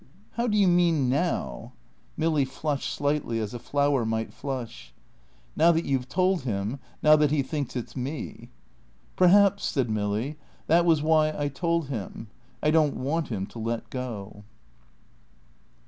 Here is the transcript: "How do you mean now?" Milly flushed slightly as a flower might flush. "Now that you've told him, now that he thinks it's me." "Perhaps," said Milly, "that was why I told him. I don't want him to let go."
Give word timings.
"How 0.31 0.47
do 0.47 0.57
you 0.57 0.67
mean 0.67 1.09
now?" 1.09 1.73
Milly 2.17 2.43
flushed 2.43 2.91
slightly 2.91 3.37
as 3.39 3.53
a 3.53 3.59
flower 3.59 4.03
might 4.03 4.33
flush. 4.33 4.95
"Now 5.55 5.71
that 5.73 5.85
you've 5.85 6.07
told 6.09 6.41
him, 6.41 6.79
now 7.03 7.15
that 7.15 7.29
he 7.29 7.43
thinks 7.43 7.75
it's 7.75 7.95
me." 7.95 8.49
"Perhaps," 9.15 9.63
said 9.63 9.91
Milly, 9.91 10.37
"that 10.65 10.85
was 10.85 11.03
why 11.03 11.35
I 11.37 11.49
told 11.49 11.89
him. 11.89 12.29
I 12.63 12.71
don't 12.71 12.95
want 12.95 13.27
him 13.27 13.45
to 13.45 13.59
let 13.59 13.91
go." 13.91 14.43